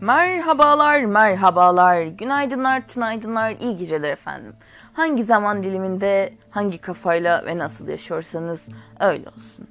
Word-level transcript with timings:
Merhabalar, 0.00 1.04
merhabalar, 1.04 2.02
günaydınlar, 2.02 2.88
tünaydınlar, 2.88 3.56
iyi 3.60 3.76
geceler 3.76 4.10
efendim. 4.10 4.52
Hangi 4.92 5.24
zaman 5.24 5.62
diliminde, 5.62 6.34
hangi 6.50 6.78
kafayla 6.78 7.46
ve 7.46 7.58
nasıl 7.58 7.88
yaşıyorsanız 7.88 8.66
öyle 9.00 9.28
olsun. 9.28 9.68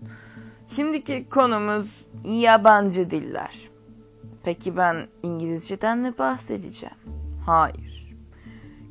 Şimdiki 0.68 1.30
konumuz 1.30 2.06
yabancı 2.26 3.12
diller. 3.12 3.60
Peki 4.44 4.78
ben 4.78 5.08
İngilizceden 5.24 5.98
mi 5.98 6.14
bahsedeceğim? 6.18 6.96
Hayır. 7.46 8.16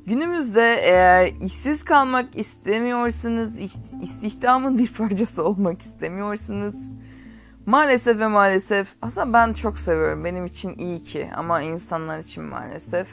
Günümüzde 0.07 0.81
eğer 0.83 1.33
işsiz 1.43 1.85
kalmak 1.85 2.37
istemiyorsanız, 2.37 3.59
istihdamın 4.03 4.79
bir 4.79 4.93
parçası 4.93 5.45
olmak 5.45 5.83
istemiyorsanız 5.83 6.77
Maalesef 7.69 8.19
ve 8.19 8.27
maalesef 8.27 8.95
aslında 9.03 9.33
ben 9.33 9.53
çok 9.53 9.79
seviyorum. 9.79 10.25
Benim 10.25 10.47
için 10.47 10.79
iyi 10.79 11.03
ki 11.03 11.31
ama 11.37 11.63
insanlar 11.63 12.19
için 12.19 12.45
maalesef 12.45 13.09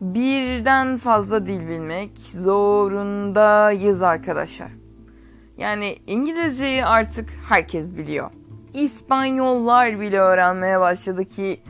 birden 0.00 0.96
fazla 0.96 1.46
dil 1.46 1.68
bilmek 1.68 2.18
zorundayız 2.18 4.02
arkadaşlar. 4.02 4.68
Yani 5.58 5.98
İngilizceyi 6.06 6.84
artık 6.84 7.30
herkes 7.48 7.96
biliyor. 7.96 8.30
İspanyollar 8.74 10.00
bile 10.00 10.18
öğrenmeye 10.18 10.80
başladı 10.80 11.24
ki 11.24 11.60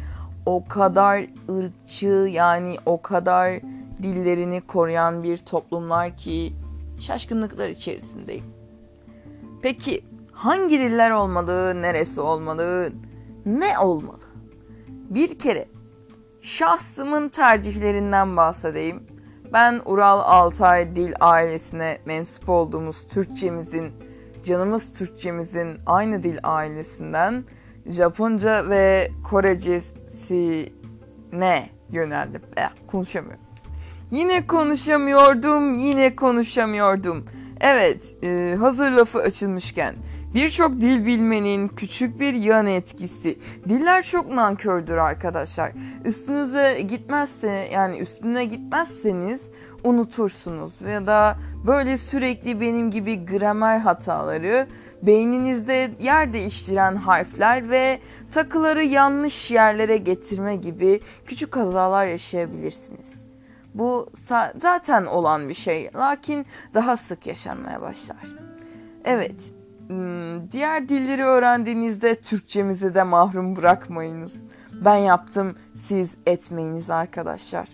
o 0.46 0.64
kadar 0.68 1.26
ırkçı 1.50 2.28
yani 2.30 2.76
o 2.86 3.02
kadar 3.02 3.60
dillerini 4.02 4.60
koruyan 4.60 5.22
bir 5.22 5.36
toplumlar 5.36 6.16
ki 6.16 6.52
şaşkınlıklar 7.00 7.68
içerisindeyim. 7.68 8.44
Peki 9.62 10.04
hangi 10.44 10.78
diller 10.78 11.10
olmalı, 11.10 11.82
neresi 11.82 12.20
olmalı, 12.20 12.92
ne 13.46 13.78
olmalı? 13.78 14.20
Bir 14.88 15.38
kere 15.38 15.68
şahsımın 16.42 17.28
tercihlerinden 17.28 18.36
bahsedeyim. 18.36 19.02
Ben 19.52 19.80
Ural 19.84 20.20
Altay 20.20 20.96
Dil 20.96 21.12
ailesine 21.20 21.98
mensup 22.06 22.48
olduğumuz 22.48 23.06
Türkçemizin, 23.06 23.92
canımız 24.44 24.92
Türkçemizin 24.92 25.68
aynı 25.86 26.22
dil 26.22 26.38
ailesinden 26.42 27.44
Japonca 27.86 28.68
ve 28.68 29.10
Korecesine 29.30 30.70
yöneldim. 31.90 32.42
Eh, 32.56 32.68
konuşamıyorum. 32.86 33.44
Yine 34.10 34.46
konuşamıyordum, 34.46 35.74
yine 35.74 36.16
konuşamıyordum. 36.16 37.24
Evet, 37.60 38.16
e, 38.22 38.56
hazır 38.60 38.90
lafı 38.90 39.18
açılmışken 39.18 39.94
Birçok 40.34 40.72
dil 40.72 41.06
bilmenin 41.06 41.68
küçük 41.68 42.20
bir 42.20 42.34
yan 42.34 42.66
etkisi. 42.66 43.38
Diller 43.68 44.02
çok 44.02 44.30
nankördür 44.30 44.96
arkadaşlar. 44.96 45.72
Üstünüze 46.04 46.80
gitmezse 46.88 47.68
yani 47.72 47.98
üstüne 47.98 48.44
gitmezseniz 48.44 49.50
unutursunuz 49.84 50.74
ya 50.90 51.06
da 51.06 51.36
böyle 51.66 51.96
sürekli 51.96 52.60
benim 52.60 52.90
gibi 52.90 53.26
gramer 53.26 53.78
hataları, 53.78 54.66
beyninizde 55.02 55.90
yer 56.00 56.32
değiştiren 56.32 56.96
harfler 56.96 57.70
ve 57.70 58.00
takıları 58.32 58.84
yanlış 58.84 59.50
yerlere 59.50 59.96
getirme 59.96 60.56
gibi 60.56 61.00
küçük 61.26 61.52
kazalar 61.52 62.06
yaşayabilirsiniz. 62.06 63.26
Bu 63.74 64.10
zaten 64.58 65.06
olan 65.06 65.48
bir 65.48 65.54
şey 65.54 65.90
lakin 65.96 66.46
daha 66.74 66.96
sık 66.96 67.26
yaşanmaya 67.26 67.80
başlar. 67.80 68.26
Evet, 69.04 69.34
diğer 70.52 70.88
dilleri 70.88 71.24
öğrendiğinizde 71.24 72.14
Türkçemizi 72.14 72.94
de 72.94 73.02
mahrum 73.02 73.56
bırakmayınız. 73.56 74.34
Ben 74.72 74.96
yaptım, 74.96 75.58
siz 75.74 76.10
etmeyiniz 76.26 76.90
arkadaşlar. 76.90 77.68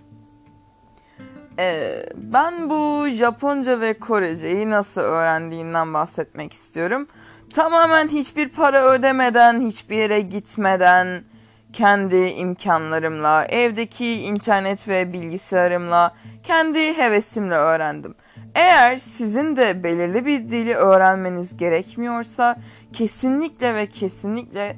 Ee, 1.58 2.06
ben 2.16 2.70
bu 2.70 3.08
Japonca 3.08 3.80
ve 3.80 3.98
Koreceyi 3.98 4.70
nasıl 4.70 5.00
öğrendiğimden 5.00 5.94
bahsetmek 5.94 6.52
istiyorum. 6.52 7.06
Tamamen 7.54 8.08
hiçbir 8.08 8.48
para 8.48 8.84
ödemeden, 8.84 9.60
hiçbir 9.60 9.96
yere 9.96 10.20
gitmeden, 10.20 11.24
kendi 11.72 12.16
imkanlarımla, 12.16 13.44
evdeki 13.44 14.22
internet 14.22 14.88
ve 14.88 15.12
bilgisayarımla, 15.12 16.14
kendi 16.42 16.98
hevesimle 16.98 17.54
öğrendim. 17.54 18.14
Eğer 18.54 18.96
sizin 18.96 19.56
de 19.56 19.82
belirli 19.84 20.26
bir 20.26 20.48
dili 20.48 20.74
öğrenmeniz 20.74 21.56
gerekmiyorsa 21.56 22.56
kesinlikle 22.92 23.74
ve 23.74 23.86
kesinlikle 23.86 24.76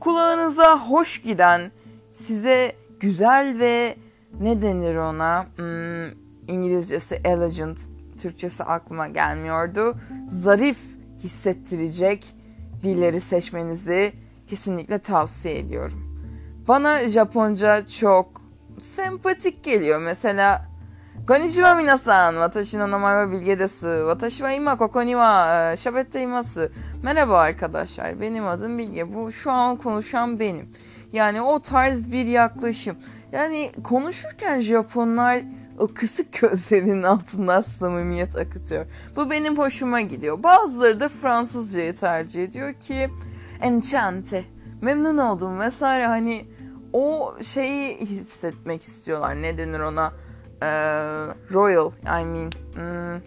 kulağınıza 0.00 0.78
hoş 0.78 1.22
giden, 1.22 1.72
size 2.10 2.72
güzel 3.00 3.58
ve 3.58 3.96
ne 4.40 4.62
denir 4.62 4.96
ona? 4.96 5.46
Hmm, 5.56 6.06
İngilizcesi 6.48 7.20
elegant, 7.24 7.78
Türkçesi 8.22 8.64
aklıma 8.64 9.08
gelmiyordu. 9.08 9.96
Zarif 10.28 10.78
hissettirecek 11.22 12.26
dilleri 12.82 13.20
seçmenizi 13.20 14.12
kesinlikle 14.46 14.98
tavsiye 14.98 15.58
ediyorum. 15.58 16.26
Bana 16.68 17.08
Japonca 17.08 17.86
çok 17.86 18.42
sempatik 18.80 19.64
geliyor. 19.64 20.00
Mesela 20.00 20.71
Konnichiwa 21.26 21.74
minasan, 21.74 22.34
watashi 22.34 22.78
no 22.78 22.86
namae 22.90 23.24
wa 23.24 23.32
Bilge 23.32 23.58
desu. 23.58 23.86
Watashi 23.86 24.42
wa 24.42 24.52
ima 24.52 24.76
koko 24.76 25.02
ni 25.04 25.12
wa 25.12 25.76
shabette 25.76 26.22
imasu. 26.22 26.70
Merhaba 27.02 27.40
arkadaşlar, 27.40 28.20
benim 28.20 28.46
adım 28.46 28.78
Bilge. 28.78 29.14
Bu 29.14 29.32
şu 29.32 29.50
an 29.50 29.76
konuşan 29.76 30.40
benim. 30.40 30.68
Yani 31.12 31.42
o 31.42 31.58
tarz 31.58 32.12
bir 32.12 32.26
yaklaşım. 32.26 32.96
Yani 33.32 33.72
konuşurken 33.84 34.60
Japonlar 34.60 35.42
kısık 35.94 36.40
gözlerinin 36.40 37.02
altından 37.02 37.62
samimiyet 37.62 38.36
akıtıyor. 38.36 38.86
Bu 39.16 39.30
benim 39.30 39.58
hoşuma 39.58 40.00
gidiyor. 40.00 40.42
Bazıları 40.42 41.00
da 41.00 41.08
Fransızcayı 41.08 41.94
tercih 41.94 42.44
ediyor 42.44 42.72
ki 42.74 43.10
enchante, 43.60 44.44
memnun 44.80 45.18
oldum 45.18 45.60
vesaire 45.60 46.06
hani 46.06 46.46
o 46.92 47.34
şeyi 47.42 47.96
hissetmek 47.96 48.82
istiyorlar. 48.82 49.42
Ne 49.42 49.58
denir 49.58 49.80
ona? 49.80 50.12
E, 50.62 50.66
royal 51.52 51.90
I 52.04 52.24
mean 52.24 52.50
hmm, 52.74 53.22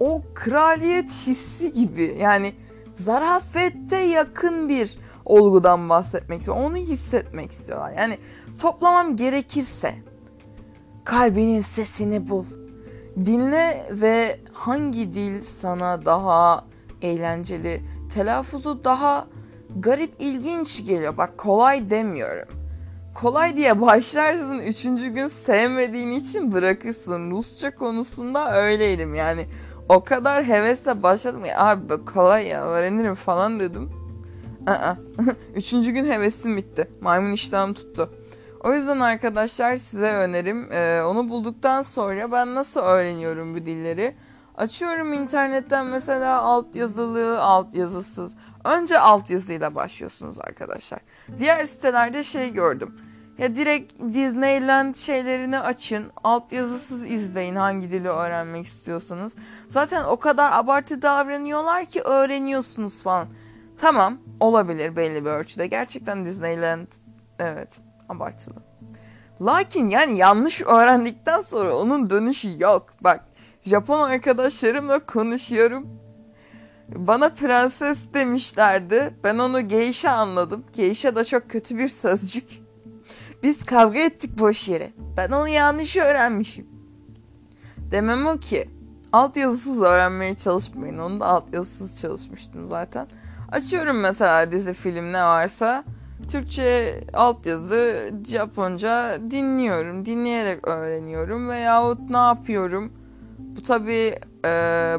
o 0.00 0.22
kraliyet 0.34 1.10
hissi 1.10 1.72
gibi 1.72 2.16
yani 2.20 2.54
zarafette 3.00 3.96
yakın 3.96 4.68
bir 4.68 4.98
olgudan 5.24 5.88
bahsetmek 5.88 6.38
istiyor. 6.38 6.58
Onu 6.58 6.76
hissetmek 6.76 7.50
istiyorlar. 7.50 7.92
Yani 7.98 8.18
toplamam 8.60 9.16
gerekirse 9.16 9.94
kalbinin 11.04 11.60
sesini 11.60 12.28
bul. 12.28 12.44
Dinle 13.16 13.86
ve 13.90 14.40
hangi 14.52 15.14
dil 15.14 15.42
sana 15.60 16.04
daha 16.04 16.64
eğlenceli, 17.02 17.82
telaffuzu 18.14 18.84
daha 18.84 19.26
garip, 19.76 20.14
ilginç 20.18 20.86
geliyor. 20.86 21.16
Bak 21.16 21.38
kolay 21.38 21.90
demiyorum 21.90 22.63
kolay 23.14 23.56
diye 23.56 23.80
başlarsın. 23.80 24.58
Üçüncü 24.58 25.08
gün 25.08 25.28
sevmediğin 25.28 26.10
için 26.10 26.52
bırakırsın. 26.52 27.30
Rusça 27.30 27.74
konusunda 27.74 28.56
öyleydim 28.56 29.14
yani. 29.14 29.46
O 29.88 30.04
kadar 30.04 30.44
hevesle 30.44 31.02
başladım 31.02 31.44
ya 31.44 31.66
abi 31.66 32.04
kolay 32.04 32.46
ya 32.46 32.64
öğrenirim 32.64 33.14
falan 33.14 33.60
dedim. 33.60 33.90
Aa, 34.66 34.94
üçüncü 35.54 35.90
gün 35.90 36.04
hevesim 36.04 36.56
bitti. 36.56 36.88
Maymun 37.00 37.32
iştahım 37.32 37.74
tuttu. 37.74 38.10
O 38.64 38.72
yüzden 38.72 39.00
arkadaşlar 39.00 39.76
size 39.76 40.10
önerim. 40.10 40.72
Ee, 40.72 41.02
onu 41.02 41.28
bulduktan 41.28 41.82
sonra 41.82 42.32
ben 42.32 42.54
nasıl 42.54 42.80
öğreniyorum 42.80 43.54
bu 43.54 43.58
dilleri? 43.58 44.14
Açıyorum 44.56 45.12
internetten 45.12 45.86
mesela 45.86 46.42
alt 46.42 46.76
yazılı, 46.76 47.42
alt 47.42 47.74
yazısız. 47.74 48.36
Önce 48.64 48.98
alt 48.98 49.30
yazıyla 49.30 49.74
başlıyorsunuz 49.74 50.38
arkadaşlar. 50.40 51.00
Diğer 51.38 51.64
sitelerde 51.64 52.24
şey 52.24 52.52
gördüm. 52.52 52.96
Ya 53.38 53.56
direkt 53.56 53.92
Disneyland 53.98 54.94
şeylerini 54.94 55.60
açın. 55.60 56.04
Alt 56.24 56.52
yazısız 56.52 57.04
izleyin 57.04 57.56
hangi 57.56 57.90
dili 57.90 58.08
öğrenmek 58.08 58.66
istiyorsanız. 58.66 59.34
Zaten 59.68 60.04
o 60.04 60.16
kadar 60.16 60.52
abartı 60.52 61.02
davranıyorlar 61.02 61.86
ki 61.86 62.02
öğreniyorsunuz 62.02 63.02
falan. 63.02 63.28
Tamam 63.78 64.18
olabilir 64.40 64.96
belli 64.96 65.24
bir 65.24 65.30
ölçüde. 65.30 65.66
Gerçekten 65.66 66.24
Disneyland 66.24 66.86
evet 67.38 67.68
abartılı. 68.08 68.54
Lakin 69.42 69.88
yani 69.88 70.16
yanlış 70.16 70.62
öğrendikten 70.62 71.42
sonra 71.42 71.76
onun 71.76 72.10
dönüşü 72.10 72.62
yok. 72.62 72.86
Bak 73.00 73.24
Japon 73.62 74.10
arkadaşlarımla 74.10 74.98
konuşuyorum. 74.98 76.03
Bana 76.88 77.28
prenses 77.28 77.98
demişlerdi. 78.14 79.14
Ben 79.24 79.38
onu 79.38 79.68
geisha 79.68 80.12
anladım. 80.12 80.64
Geisha 80.72 81.16
da 81.16 81.24
çok 81.24 81.50
kötü 81.50 81.78
bir 81.78 81.88
sözcük. 81.88 82.48
Biz 83.42 83.64
kavga 83.64 83.98
ettik 83.98 84.38
boş 84.38 84.68
yere. 84.68 84.92
Ben 85.16 85.30
onu 85.30 85.48
yanlış 85.48 85.96
öğrenmişim. 85.96 86.66
Demem 87.90 88.26
o 88.26 88.38
ki. 88.38 88.70
Alt 89.12 89.36
yazısız 89.36 89.82
öğrenmeye 89.82 90.34
çalışmayın. 90.34 90.98
Onu 90.98 91.20
da 91.20 91.26
alt 91.26 91.54
yazısız 91.54 92.00
çalışmıştım 92.00 92.66
zaten. 92.66 93.06
Açıyorum 93.52 94.00
mesela 94.00 94.52
dizi 94.52 94.72
film 94.72 95.12
ne 95.12 95.22
varsa. 95.22 95.84
Türkçe 96.30 97.00
altyazı, 97.12 98.12
Japonca 98.28 99.18
dinliyorum. 99.30 100.06
Dinleyerek 100.06 100.68
öğreniyorum 100.68 101.48
veyahut 101.48 102.10
ne 102.10 102.16
yapıyorum? 102.16 102.92
Bu 103.38 103.62
tabii 103.62 104.18
e, 104.44 104.48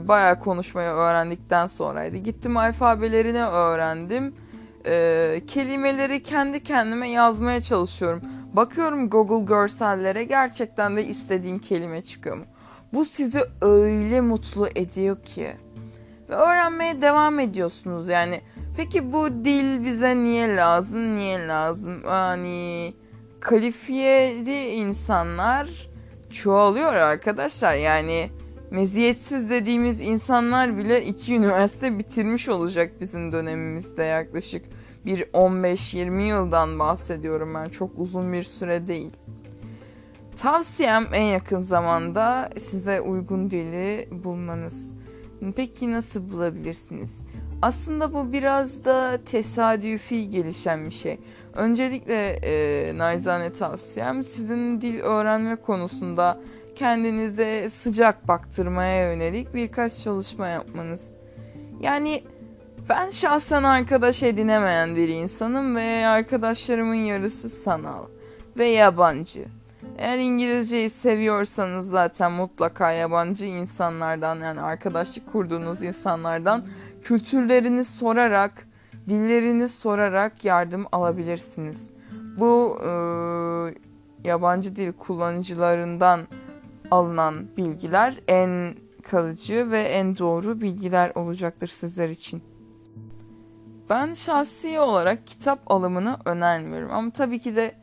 bayağı 0.07 0.39
konuşmayı 0.39 0.89
öğrendikten 0.89 1.67
sonraydı. 1.67 2.17
Gittim 2.17 2.57
alfabelerini 2.57 3.43
öğrendim. 3.43 4.35
E, 4.85 5.41
kelimeleri 5.47 6.23
kendi 6.23 6.63
kendime 6.63 7.09
yazmaya 7.09 7.61
çalışıyorum. 7.61 8.21
Bakıyorum 8.53 9.09
Google 9.09 9.45
görsellere 9.45 10.23
gerçekten 10.23 10.95
de 10.95 11.05
istediğim 11.05 11.59
kelime 11.59 12.01
çıkıyor 12.01 12.37
mu? 12.37 12.45
Bu 12.93 13.05
sizi 13.05 13.39
öyle 13.61 14.21
mutlu 14.21 14.67
ediyor 14.75 15.23
ki. 15.23 15.53
Ve 16.29 16.35
öğrenmeye 16.35 17.01
devam 17.01 17.39
ediyorsunuz 17.39 18.09
yani. 18.09 18.41
Peki 18.77 19.13
bu 19.13 19.29
dil 19.45 19.85
bize 19.85 20.15
niye 20.15 20.55
lazım? 20.55 21.17
Niye 21.17 21.47
lazım? 21.47 22.03
Yani 22.07 22.93
kalifiyeli 23.39 24.69
insanlar 24.69 25.89
çoğalıyor 26.29 26.93
arkadaşlar. 26.93 27.75
Yani 27.75 28.29
meziyetsiz 28.71 29.49
dediğimiz 29.49 30.01
insanlar 30.01 30.77
bile 30.77 31.05
iki 31.05 31.35
üniversite 31.35 31.99
bitirmiş 31.99 32.49
olacak 32.49 32.91
bizim 33.01 33.31
dönemimizde 33.31 34.03
yaklaşık 34.03 34.65
bir 35.05 35.21
15-20 35.21 36.21
yıldan 36.21 36.79
bahsediyorum 36.79 37.53
ben 37.53 37.69
çok 37.69 37.91
uzun 37.97 38.33
bir 38.33 38.43
süre 38.43 38.87
değil. 38.87 39.11
Tavsiyem 40.37 41.07
en 41.13 41.23
yakın 41.23 41.59
zamanda 41.59 42.49
size 42.57 43.01
uygun 43.01 43.49
dili 43.49 44.09
bulmanız. 44.11 44.93
Peki 45.55 45.91
nasıl 45.91 46.31
bulabilirsiniz? 46.31 47.25
Aslında 47.61 48.13
bu 48.13 48.33
biraz 48.33 48.85
da 48.85 49.19
tesadüfi 49.25 50.29
gelişen 50.29 50.85
bir 50.85 50.91
şey. 50.91 51.19
Öncelikle 51.53 52.39
e, 52.43 52.97
naizane 52.97 53.51
tavsiyem 53.51 54.23
sizin 54.23 54.81
dil 54.81 54.99
öğrenme 54.99 55.55
konusunda 55.55 56.39
kendinize 56.75 57.69
sıcak 57.69 58.27
baktırmaya 58.27 59.11
yönelik 59.11 59.53
birkaç 59.53 60.03
çalışma 60.03 60.47
yapmanız. 60.47 61.13
Yani 61.81 62.23
ben 62.89 63.09
şahsen 63.09 63.63
arkadaş 63.63 64.23
edinemeyen 64.23 64.95
bir 64.95 65.09
insanım 65.09 65.75
ve 65.75 66.07
arkadaşlarımın 66.07 66.95
yarısı 66.95 67.49
sanal 67.49 68.03
ve 68.57 68.65
yabancı. 68.65 69.45
Eğer 69.97 70.17
İngilizceyi 70.17 70.89
seviyorsanız 70.89 71.89
zaten 71.89 72.31
mutlaka 72.31 72.91
yabancı 72.91 73.45
insanlardan 73.45 74.39
yani 74.39 74.61
arkadaşlık 74.61 75.31
kurduğunuz 75.31 75.83
insanlardan 75.83 76.65
kültürlerini 77.03 77.83
sorarak, 77.83 78.67
dillerini 79.09 79.69
sorarak 79.69 80.45
yardım 80.45 80.85
alabilirsiniz. 80.91 81.89
Bu 82.37 82.79
e, 82.83 82.89
yabancı 84.27 84.75
dil 84.75 84.91
kullanıcılarından 84.91 86.21
alınan 86.95 87.57
bilgiler 87.57 88.19
en 88.27 88.75
kalıcı 89.03 89.71
ve 89.71 89.81
en 89.81 90.17
doğru 90.17 90.61
bilgiler 90.61 91.11
olacaktır 91.15 91.67
sizler 91.67 92.09
için. 92.09 92.43
Ben 93.89 94.13
şahsi 94.13 94.79
olarak 94.79 95.27
kitap 95.27 95.59
alımını 95.71 96.17
önermiyorum 96.25 96.91
ama 96.91 97.11
tabii 97.11 97.39
ki 97.39 97.55
de 97.55 97.75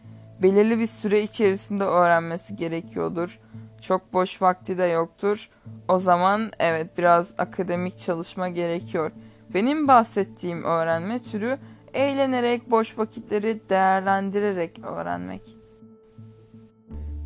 belirli 0.43 0.79
bir 0.79 0.87
süre 0.87 1.23
içerisinde 1.23 1.85
öğrenmesi 1.85 2.57
gerekiyordur. 2.57 3.41
Çok 3.81 4.13
boş 4.13 4.43
vakti 4.43 4.79
de 4.79 4.85
yoktur. 4.85 5.51
O 5.89 5.99
zaman 5.99 6.51
evet 6.59 6.99
biraz 6.99 7.35
akademik 7.39 7.99
çalışma 7.99 8.49
gerekiyor. 8.49 9.11
Benim 9.55 9.89
bahsettiğim 9.89 10.65
öğrenme 10.65 11.19
türü 11.19 11.59
eğlenerek 11.95 12.71
boş 12.71 12.99
vakitleri 12.99 13.61
değerlendirerek 13.71 14.79
öğrenmek. 14.79 15.62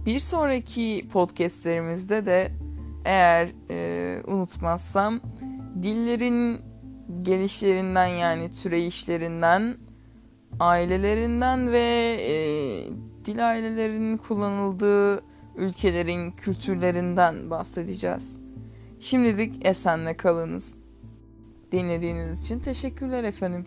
Bir 0.06 0.20
sonraki 0.20 1.08
podcastlerimizde 1.12 2.26
de 2.26 2.52
eğer 3.04 3.48
e, 3.70 4.22
unutmazsam 4.26 5.20
dillerin 5.82 6.60
gelişlerinden 7.22 8.06
yani 8.06 8.50
türeyişlerinden 8.50 9.76
ailelerinden 10.60 11.72
ve 11.72 12.16
e, 12.20 12.34
dil 13.24 13.48
ailelerinin 13.48 14.16
kullanıldığı 14.16 15.22
ülkelerin 15.56 16.30
kültürlerinden 16.30 17.50
bahsedeceğiz. 17.50 18.40
Şimdilik 19.00 19.66
esenle 19.66 20.16
kalınız. 20.16 20.78
Dinlediğiniz 21.72 22.42
için 22.42 22.58
teşekkürler 22.58 23.24
efendim. 23.24 23.64